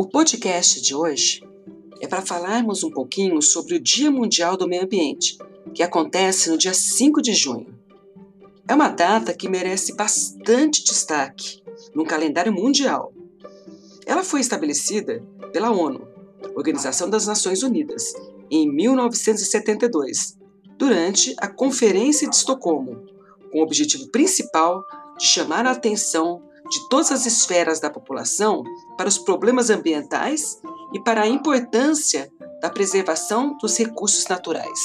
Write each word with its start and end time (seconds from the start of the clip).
O 0.00 0.06
podcast 0.06 0.80
de 0.80 0.94
hoje 0.94 1.42
é 2.00 2.06
para 2.06 2.24
falarmos 2.24 2.84
um 2.84 2.90
pouquinho 2.90 3.42
sobre 3.42 3.74
o 3.74 3.80
Dia 3.80 4.12
Mundial 4.12 4.56
do 4.56 4.68
Meio 4.68 4.84
Ambiente, 4.84 5.36
que 5.74 5.82
acontece 5.82 6.48
no 6.48 6.56
dia 6.56 6.72
5 6.72 7.20
de 7.20 7.34
junho. 7.34 7.76
É 8.68 8.74
uma 8.76 8.90
data 8.90 9.34
que 9.34 9.48
merece 9.48 9.96
bastante 9.96 10.84
destaque 10.84 11.60
no 11.96 12.04
calendário 12.04 12.52
mundial. 12.52 13.12
Ela 14.06 14.22
foi 14.22 14.38
estabelecida 14.38 15.20
pela 15.52 15.72
ONU, 15.72 16.06
Organização 16.54 17.10
das 17.10 17.26
Nações 17.26 17.64
Unidas, 17.64 18.12
em 18.48 18.72
1972, 18.72 20.38
durante 20.78 21.34
a 21.38 21.48
Conferência 21.48 22.30
de 22.30 22.36
Estocolmo, 22.36 23.04
com 23.50 23.58
o 23.58 23.62
objetivo 23.64 24.06
principal 24.12 24.84
de 25.18 25.26
chamar 25.26 25.66
a 25.66 25.72
atenção 25.72 26.47
de 26.70 26.88
todas 26.88 27.10
as 27.10 27.26
esferas 27.26 27.80
da 27.80 27.90
população 27.90 28.62
para 28.96 29.08
os 29.08 29.18
problemas 29.18 29.70
ambientais 29.70 30.60
e 30.92 31.00
para 31.00 31.22
a 31.22 31.28
importância 31.28 32.30
da 32.60 32.70
preservação 32.70 33.56
dos 33.58 33.76
recursos 33.78 34.26
naturais. 34.26 34.80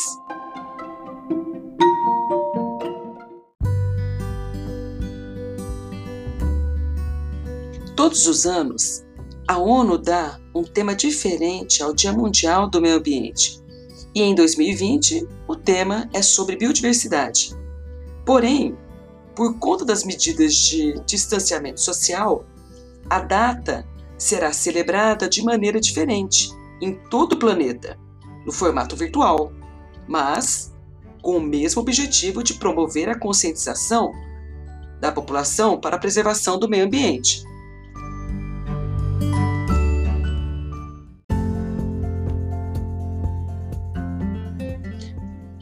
Todos 7.95 8.27
os 8.27 8.45
anos, 8.45 9.03
a 9.47 9.57
ONU 9.57 9.97
dá 9.97 10.39
um 10.53 10.63
tema 10.63 10.95
diferente 10.95 11.81
ao 11.81 11.93
Dia 11.93 12.11
Mundial 12.11 12.69
do 12.69 12.81
Meio 12.81 12.97
Ambiente. 12.97 13.61
E 14.15 14.21
em 14.21 14.35
2020, 14.35 15.27
o 15.47 15.55
tema 15.55 16.07
é 16.13 16.21
sobre 16.21 16.55
biodiversidade. 16.55 17.55
Porém, 18.25 18.77
por 19.35 19.57
conta 19.57 19.83
das 19.83 20.03
medidas 20.03 20.55
de 20.55 20.99
distanciamento 21.05 21.81
social, 21.81 22.45
a 23.09 23.19
data 23.19 23.85
será 24.17 24.53
celebrada 24.53 25.27
de 25.27 25.43
maneira 25.43 25.79
diferente 25.79 26.49
em 26.81 26.93
todo 27.09 27.33
o 27.33 27.39
planeta, 27.39 27.97
no 28.45 28.51
formato 28.51 28.95
virtual, 28.95 29.51
mas 30.07 30.73
com 31.21 31.37
o 31.37 31.41
mesmo 31.41 31.81
objetivo 31.81 32.43
de 32.43 32.55
promover 32.55 33.09
a 33.09 33.17
conscientização 33.17 34.11
da 34.99 35.11
população 35.11 35.79
para 35.79 35.95
a 35.95 35.99
preservação 35.99 36.59
do 36.59 36.69
meio 36.69 36.85
ambiente. 36.85 37.43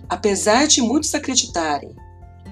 Apesar 0.10 0.67
de 0.67 0.82
muitos 0.82 1.16
acreditarem 1.16 1.95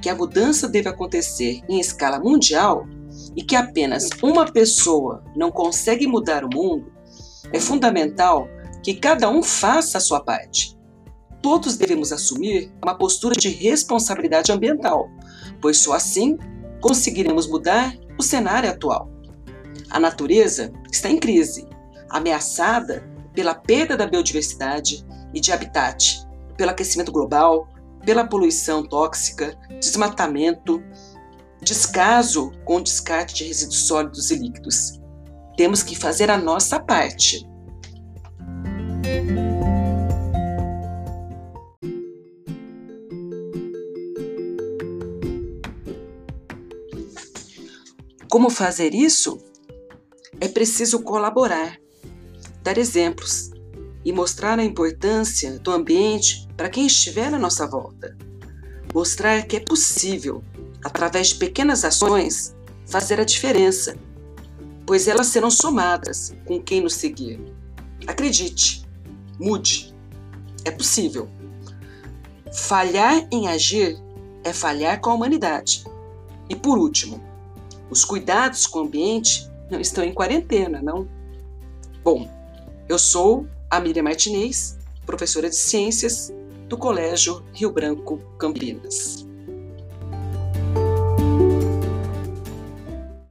que 0.02 0.09
a 0.09 0.16
mudança 0.16 0.67
deve 0.67 0.89
acontecer 0.89 1.61
em 1.67 1.80
escala 1.80 2.19
mundial 2.19 2.88
e 3.36 3.44
que 3.44 3.55
apenas 3.55 4.09
uma 4.22 4.52
pessoa 4.52 5.23
não 5.36 5.52
consegue 5.52 6.08
mudar 6.08 6.44
o 6.44 6.50
mundo, 6.53 6.92
é 7.52 7.59
fundamental 7.59 8.47
que 8.83 8.94
cada 8.94 9.30
um 9.30 9.44
faça 9.44 9.97
a 9.97 10.02
sua 10.02 10.22
parte. 10.22 10.77
Todos 11.42 11.77
devemos 11.77 12.11
assumir 12.11 12.72
uma 12.83 12.97
postura 12.97 13.36
de 13.36 13.50
responsabilidade 13.50 14.52
ambiental, 14.52 15.09
pois 15.61 15.77
só 15.77 15.94
assim 15.94 16.38
conseguiremos 16.81 17.47
mudar 17.47 17.95
o 18.17 18.23
cenário 18.23 18.70
atual. 18.70 19.09
A 19.89 20.00
natureza 20.00 20.72
está 20.92 21.09
em 21.09 21.17
crise, 21.17 21.67
ameaçada 22.09 23.03
pela 23.33 23.55
perda 23.55 23.95
da 23.95 24.05
biodiversidade 24.05 25.05
e 25.33 25.39
de 25.39 25.52
habitat, 25.52 26.25
pelo 26.58 26.72
aquecimento 26.72 27.11
global, 27.11 27.67
pela 28.05 28.28
poluição 28.28 28.83
tóxica, 28.83 29.58
desmatamento, 29.80 30.83
descaso 31.61 32.52
com 32.66 32.81
descarte 32.81 33.36
de 33.36 33.44
resíduos 33.45 33.88
sólidos 33.88 34.31
e 34.31 34.36
líquidos. 34.36 35.00
Temos 35.58 35.83
que 35.83 35.95
fazer 35.95 36.31
a 36.31 36.38
nossa 36.38 36.80
parte. 36.80 37.47
Como 48.30 48.49
fazer 48.49 48.93
isso? 48.93 49.43
É 50.39 50.48
preciso 50.48 51.02
colaborar, 51.02 51.77
dar 52.64 52.77
exemplos 52.77 53.48
e 54.04 54.11
mostrar 54.11 54.58
a 54.60 54.64
importância 54.64 55.60
do 55.60 55.71
ambiente 55.71 56.48
para 56.55 56.70
quem 56.70 56.87
estiver 56.87 57.30
na 57.30 57.39
nossa 57.39 57.67
volta. 57.67 58.17
Mostrar 58.93 59.43
que 59.43 59.58
é 59.58 59.60
possível, 59.60 60.43
através 60.83 61.30
de 61.30 61.36
pequenas 61.36 61.83
ações, 61.83 62.55
fazer 62.86 63.20
a 63.20 63.23
diferença, 63.23 63.95
pois 64.86 65.08
elas 65.08 65.27
serão 65.27 65.52
somadas 65.52 66.33
com 66.45 66.59
quem 66.59 66.82
nos 66.82 66.95
seguir. 66.95 67.39
Acredite, 68.08 68.86
mude. 69.39 69.93
É 70.65 70.71
possível. 70.71 71.30
Falhar 72.52 73.27
em 73.32 73.48
agir 73.48 73.98
é 74.43 74.52
falhar 74.52 74.99
com 74.99 75.11
a 75.11 75.14
humanidade. 75.14 75.83
E 76.49 76.55
por 76.55 76.77
último, 76.77 77.21
os 77.89 78.04
cuidados 78.04 78.65
com 78.65 78.80
o 78.80 78.82
ambiente 78.83 79.49
não 79.70 79.80
estão 79.80 80.04
em 80.04 80.14
quarentena, 80.14 80.82
não? 80.82 81.08
Bom, 82.04 82.27
eu 82.88 82.98
sou 82.98 83.45
a 83.69 83.80
Miriam 83.80 84.03
Martinez, 84.03 84.77
professora 85.05 85.47
de 85.47 85.55
Ciências 85.55 86.33
do 86.67 86.77
Colégio 86.77 87.43
Rio 87.53 87.71
Branco 87.71 88.17
Campinas. 88.37 89.18